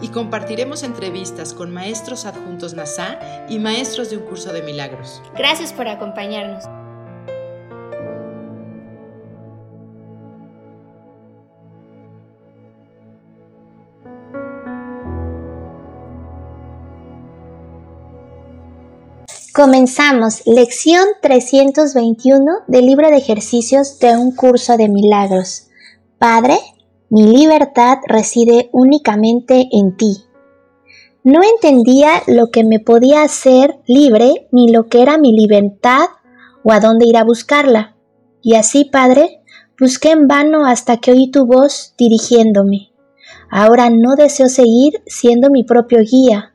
Y 0.00 0.08
compartiremos 0.08 0.82
entrevistas 0.82 1.52
con 1.54 1.72
maestros 1.72 2.24
adjuntos 2.24 2.74
NASA 2.74 3.18
y 3.48 3.58
maestros 3.58 4.10
de 4.10 4.16
un 4.18 4.24
curso 4.24 4.52
de 4.52 4.62
milagros. 4.62 5.22
Gracias 5.36 5.72
por 5.72 5.88
acompañarnos. 5.88 6.64
Comenzamos 19.58 20.46
lección 20.46 21.04
321 21.20 22.44
del 22.68 22.86
libro 22.86 23.10
de 23.10 23.16
ejercicios 23.16 23.98
de 23.98 24.16
un 24.16 24.30
curso 24.30 24.76
de 24.76 24.88
milagros. 24.88 25.66
Padre, 26.16 26.60
mi 27.10 27.26
libertad 27.26 27.98
reside 28.06 28.68
únicamente 28.72 29.68
en 29.72 29.96
ti. 29.96 30.24
No 31.24 31.40
entendía 31.42 32.22
lo 32.26 32.50
que 32.50 32.64
me 32.64 32.80
podía 32.80 33.22
hacer 33.22 33.80
libre 33.86 34.48
ni 34.52 34.70
lo 34.70 34.86
que 34.86 35.02
era 35.02 35.18
mi 35.18 35.32
libertad 35.32 36.06
o 36.64 36.72
a 36.72 36.80
dónde 36.80 37.06
ir 37.06 37.16
a 37.16 37.24
buscarla. 37.24 37.96
Y 38.42 38.54
así, 38.54 38.84
Padre, 38.84 39.42
busqué 39.78 40.10
en 40.10 40.28
vano 40.28 40.66
hasta 40.66 40.98
que 40.98 41.12
oí 41.12 41.30
tu 41.30 41.46
voz 41.46 41.94
dirigiéndome. 41.98 42.92
Ahora 43.50 43.90
no 43.90 44.14
deseo 44.16 44.48
seguir 44.48 45.02
siendo 45.06 45.50
mi 45.50 45.64
propio 45.64 46.00
guía 46.00 46.54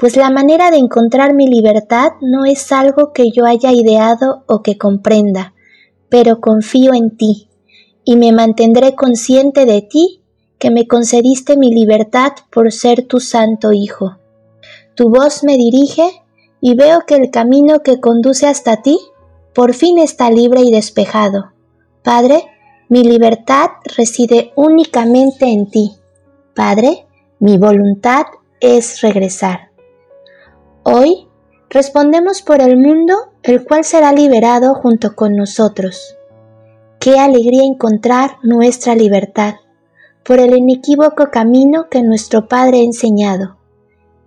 pues 0.00 0.16
la 0.16 0.30
manera 0.30 0.70
de 0.70 0.78
encontrar 0.78 1.34
mi 1.34 1.46
libertad 1.46 2.12
no 2.22 2.46
es 2.46 2.72
algo 2.72 3.12
que 3.12 3.30
yo 3.30 3.44
haya 3.44 3.70
ideado 3.70 4.44
o 4.46 4.62
que 4.62 4.78
comprenda, 4.78 5.52
pero 6.08 6.40
confío 6.40 6.94
en 6.94 7.18
ti, 7.18 7.49
y 8.04 8.16
me 8.16 8.32
mantendré 8.32 8.94
consciente 8.94 9.66
de 9.66 9.82
ti, 9.82 10.22
que 10.58 10.70
me 10.70 10.86
concediste 10.86 11.56
mi 11.56 11.72
libertad 11.72 12.32
por 12.50 12.72
ser 12.72 13.06
tu 13.06 13.20
santo 13.20 13.72
Hijo. 13.72 14.18
Tu 14.94 15.08
voz 15.08 15.44
me 15.44 15.56
dirige 15.56 16.22
y 16.60 16.74
veo 16.74 17.00
que 17.06 17.14
el 17.14 17.30
camino 17.30 17.80
que 17.80 18.00
conduce 18.00 18.46
hasta 18.46 18.82
ti 18.82 18.98
por 19.54 19.74
fin 19.74 19.98
está 19.98 20.30
libre 20.30 20.60
y 20.60 20.70
despejado. 20.70 21.52
Padre, 22.02 22.44
mi 22.88 23.02
libertad 23.02 23.70
reside 23.96 24.52
únicamente 24.56 25.46
en 25.46 25.70
ti. 25.70 25.92
Padre, 26.54 27.06
mi 27.38 27.56
voluntad 27.56 28.26
es 28.60 29.00
regresar. 29.00 29.70
Hoy 30.82 31.28
respondemos 31.68 32.42
por 32.42 32.60
el 32.60 32.76
mundo, 32.76 33.14
el 33.42 33.64
cual 33.64 33.84
será 33.84 34.12
liberado 34.12 34.74
junto 34.74 35.14
con 35.14 35.36
nosotros. 35.36 36.16
Qué 37.00 37.18
alegría 37.18 37.62
encontrar 37.64 38.36
nuestra 38.42 38.94
libertad 38.94 39.54
por 40.22 40.38
el 40.38 40.54
inequívoco 40.54 41.30
camino 41.30 41.88
que 41.90 42.02
nuestro 42.02 42.46
Padre 42.46 42.80
ha 42.80 42.82
enseñado. 42.82 43.56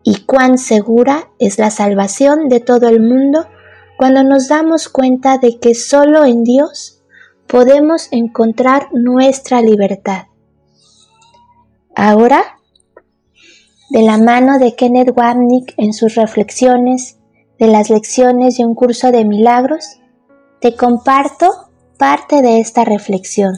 Y 0.02 0.26
cuán 0.26 0.58
segura 0.58 1.30
es 1.38 1.60
la 1.60 1.70
salvación 1.70 2.50
de 2.50 2.62
todo 2.62 2.90
el 2.90 3.00
mundo 3.00 3.46
cuando 3.96 4.24
nos 4.24 4.48
damos 4.48 4.90
cuenta 4.90 5.38
de 5.38 5.60
que 5.60 5.76
solo 5.76 6.26
en 6.26 6.44
Dios 6.44 7.04
podemos 7.46 8.08
encontrar 8.10 8.88
nuestra 8.92 9.62
libertad. 9.62 10.24
Ahora 11.96 12.58
de 13.92 14.02
la 14.02 14.18
mano 14.18 14.58
de 14.58 14.74
Kenneth 14.76 15.16
Wapnick 15.16 15.76
en 15.78 15.94
sus 15.94 16.16
reflexiones 16.16 17.20
de 17.60 17.68
las 17.68 17.92
lecciones 17.92 18.58
de 18.58 18.66
un 18.66 18.74
curso 18.74 19.12
de 19.12 19.26
milagros, 19.26 20.00
te 20.60 20.76
comparto 20.76 21.70
parte 22.04 22.42
de 22.42 22.60
esta 22.60 22.84
reflexión. 22.84 23.54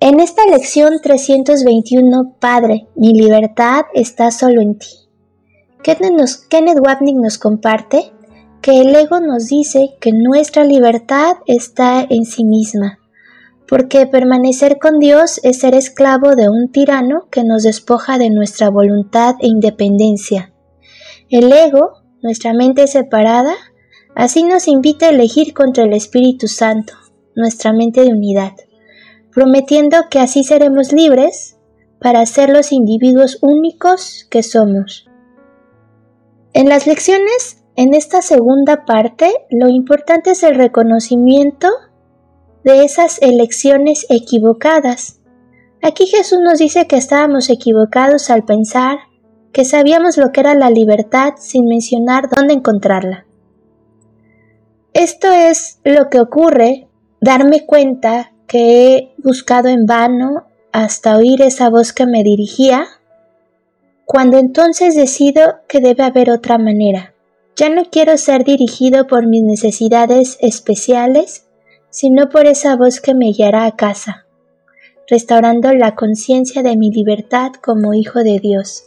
En 0.00 0.20
esta 0.20 0.44
lección 0.44 1.00
321, 1.02 2.36
Padre, 2.38 2.88
mi 2.94 3.14
libertad 3.14 3.86
está 3.94 4.30
solo 4.30 4.60
en 4.60 4.76
ti. 4.76 5.08
Kenneth, 5.82 6.78
Wapnick 6.78 7.16
nos 7.16 7.38
comparte 7.38 8.12
que 8.60 8.82
el 8.82 8.94
ego 8.94 9.18
nos 9.18 9.46
dice 9.46 9.96
que 9.98 10.12
nuestra 10.12 10.62
libertad 10.64 11.36
está 11.46 12.06
en 12.06 12.26
sí 12.26 12.44
misma, 12.44 12.98
porque 13.66 14.06
permanecer 14.06 14.78
con 14.78 14.98
Dios 14.98 15.40
es 15.42 15.60
ser 15.60 15.74
esclavo 15.74 16.36
de 16.36 16.50
un 16.50 16.70
tirano 16.70 17.28
que 17.30 17.44
nos 17.44 17.62
despoja 17.62 18.18
de 18.18 18.28
nuestra 18.28 18.68
voluntad 18.68 19.36
e 19.40 19.46
independencia. 19.46 20.52
El 21.30 21.50
ego, 21.50 21.92
nuestra 22.22 22.52
mente 22.52 22.86
separada, 22.88 23.54
así 24.14 24.42
nos 24.42 24.68
invita 24.68 25.06
a 25.06 25.10
elegir 25.10 25.54
contra 25.54 25.84
el 25.84 25.92
Espíritu 25.92 26.48
Santo, 26.48 26.94
nuestra 27.34 27.72
mente 27.72 28.02
de 28.02 28.12
unidad, 28.12 28.52
prometiendo 29.32 29.96
que 30.10 30.18
así 30.18 30.44
seremos 30.44 30.92
libres 30.92 31.56
para 32.00 32.24
ser 32.26 32.50
los 32.50 32.72
individuos 32.72 33.38
únicos 33.42 34.26
que 34.30 34.42
somos. 34.42 35.08
En 36.52 36.68
las 36.68 36.86
lecciones, 36.86 37.62
en 37.76 37.94
esta 37.94 38.22
segunda 38.22 38.84
parte, 38.84 39.32
lo 39.50 39.68
importante 39.68 40.32
es 40.32 40.42
el 40.42 40.56
reconocimiento 40.56 41.68
de 42.64 42.84
esas 42.84 43.22
elecciones 43.22 44.06
equivocadas. 44.08 45.20
Aquí 45.82 46.06
Jesús 46.06 46.40
nos 46.42 46.58
dice 46.58 46.86
que 46.86 46.96
estábamos 46.96 47.48
equivocados 47.48 48.30
al 48.30 48.44
pensar 48.44 48.98
que 49.52 49.64
sabíamos 49.64 50.16
lo 50.16 50.30
que 50.32 50.40
era 50.40 50.54
la 50.54 50.70
libertad 50.70 51.34
sin 51.38 51.66
mencionar 51.66 52.28
dónde 52.28 52.54
encontrarla. 52.54 53.26
Esto 55.00 55.32
es 55.32 55.78
lo 55.82 56.10
que 56.10 56.20
ocurre, 56.20 56.86
darme 57.22 57.64
cuenta 57.64 58.34
que 58.46 58.96
he 58.98 59.14
buscado 59.16 59.70
en 59.70 59.86
vano 59.86 60.44
hasta 60.72 61.16
oír 61.16 61.40
esa 61.40 61.70
voz 61.70 61.94
que 61.94 62.04
me 62.04 62.22
dirigía, 62.22 62.86
cuando 64.04 64.36
entonces 64.36 64.94
decido 64.94 65.60
que 65.68 65.80
debe 65.80 66.04
haber 66.04 66.30
otra 66.30 66.58
manera. 66.58 67.14
Ya 67.56 67.70
no 67.70 67.86
quiero 67.86 68.18
ser 68.18 68.44
dirigido 68.44 69.06
por 69.06 69.26
mis 69.26 69.42
necesidades 69.42 70.36
especiales, 70.42 71.46
sino 71.88 72.28
por 72.28 72.44
esa 72.44 72.76
voz 72.76 73.00
que 73.00 73.14
me 73.14 73.32
guiará 73.32 73.64
a 73.64 73.76
casa, 73.76 74.26
restaurando 75.08 75.72
la 75.72 75.94
conciencia 75.94 76.62
de 76.62 76.76
mi 76.76 76.90
libertad 76.90 77.52
como 77.62 77.94
hijo 77.94 78.18
de 78.18 78.38
Dios. 78.38 78.84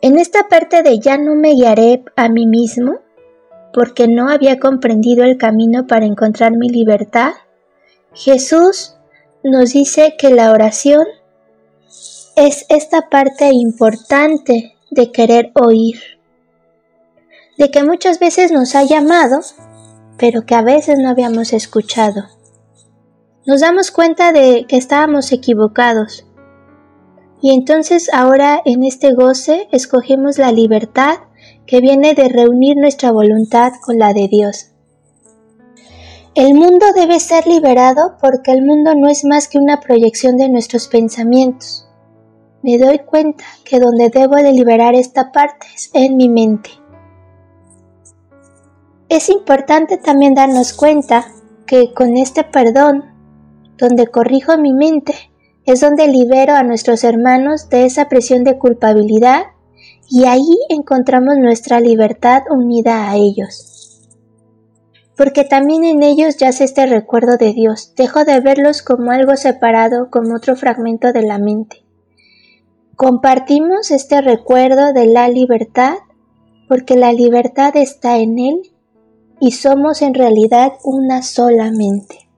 En 0.00 0.18
esta 0.18 0.48
parte 0.48 0.82
de 0.82 0.98
ya 0.98 1.18
no 1.18 1.34
me 1.34 1.50
guiaré 1.50 2.02
a 2.16 2.30
mí 2.30 2.46
mismo, 2.46 3.02
porque 3.72 4.08
no 4.08 4.28
había 4.28 4.58
comprendido 4.58 5.24
el 5.24 5.38
camino 5.38 5.86
para 5.86 6.06
encontrar 6.06 6.52
mi 6.52 6.68
libertad, 6.68 7.32
Jesús 8.14 8.96
nos 9.42 9.72
dice 9.72 10.14
que 10.18 10.30
la 10.30 10.52
oración 10.52 11.04
es 12.36 12.66
esta 12.68 13.08
parte 13.08 13.50
importante 13.52 14.74
de 14.90 15.12
querer 15.12 15.52
oír, 15.54 16.00
de 17.58 17.70
que 17.70 17.82
muchas 17.82 18.18
veces 18.18 18.52
nos 18.52 18.74
ha 18.74 18.84
llamado 18.84 19.40
pero 20.22 20.46
que 20.46 20.54
a 20.54 20.62
veces 20.62 21.00
no 21.00 21.08
habíamos 21.08 21.52
escuchado. 21.52 22.28
Nos 23.44 23.60
damos 23.60 23.90
cuenta 23.90 24.30
de 24.30 24.66
que 24.68 24.76
estábamos 24.76 25.32
equivocados. 25.32 26.26
Y 27.40 27.52
entonces 27.52 28.08
ahora 28.14 28.62
en 28.64 28.84
este 28.84 29.14
goce 29.14 29.68
escogemos 29.72 30.38
la 30.38 30.52
libertad 30.52 31.16
que 31.72 31.80
viene 31.80 32.12
de 32.12 32.28
reunir 32.28 32.76
nuestra 32.76 33.12
voluntad 33.12 33.72
con 33.82 33.98
la 33.98 34.12
de 34.12 34.28
Dios. 34.28 34.72
El 36.34 36.52
mundo 36.52 36.84
debe 36.94 37.18
ser 37.18 37.46
liberado 37.46 38.18
porque 38.20 38.52
el 38.52 38.62
mundo 38.62 38.94
no 38.94 39.08
es 39.08 39.24
más 39.24 39.48
que 39.48 39.56
una 39.56 39.80
proyección 39.80 40.36
de 40.36 40.50
nuestros 40.50 40.86
pensamientos. 40.88 41.88
Me 42.62 42.76
doy 42.76 42.98
cuenta 42.98 43.44
que 43.64 43.80
donde 43.80 44.10
debo 44.10 44.34
de 44.34 44.52
liberar 44.52 44.94
esta 44.94 45.32
parte 45.32 45.66
es 45.74 45.88
en 45.94 46.18
mi 46.18 46.28
mente. 46.28 46.68
Es 49.08 49.30
importante 49.30 49.96
también 49.96 50.34
darnos 50.34 50.74
cuenta 50.74 51.24
que 51.64 51.94
con 51.94 52.18
este 52.18 52.44
perdón, 52.44 53.04
donde 53.78 54.08
corrijo 54.08 54.58
mi 54.58 54.74
mente, 54.74 55.14
es 55.64 55.80
donde 55.80 56.06
libero 56.06 56.52
a 56.52 56.64
nuestros 56.64 57.02
hermanos 57.02 57.70
de 57.70 57.86
esa 57.86 58.10
presión 58.10 58.44
de 58.44 58.58
culpabilidad 58.58 59.44
y 60.08 60.24
ahí 60.24 60.58
encontramos 60.68 61.36
nuestra 61.38 61.80
libertad 61.80 62.42
unida 62.50 63.10
a 63.10 63.16
ellos. 63.16 64.08
Porque 65.16 65.44
también 65.44 65.84
en 65.84 66.02
ellos 66.02 66.36
yace 66.36 66.64
este 66.64 66.86
recuerdo 66.86 67.36
de 67.36 67.52
Dios, 67.52 67.94
dejo 67.96 68.24
de 68.24 68.40
verlos 68.40 68.82
como 68.82 69.10
algo 69.10 69.36
separado, 69.36 70.10
como 70.10 70.34
otro 70.36 70.56
fragmento 70.56 71.12
de 71.12 71.22
la 71.22 71.38
mente. 71.38 71.84
Compartimos 72.96 73.90
este 73.90 74.20
recuerdo 74.20 74.92
de 74.92 75.06
la 75.06 75.28
libertad 75.28 75.96
porque 76.68 76.96
la 76.96 77.12
libertad 77.12 77.76
está 77.76 78.18
en 78.18 78.38
Él 78.38 78.72
y 79.40 79.52
somos 79.52 80.02
en 80.02 80.14
realidad 80.14 80.72
una 80.84 81.22
sola 81.22 81.70
mente. 81.70 82.28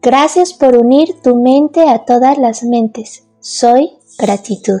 Gracias 0.00 0.52
por 0.52 0.76
unir 0.76 1.20
tu 1.22 1.36
mente 1.36 1.88
a 1.88 2.04
todas 2.04 2.38
las 2.38 2.64
mentes. 2.64 3.24
Soy 3.38 3.90
gratitud. 4.18 4.80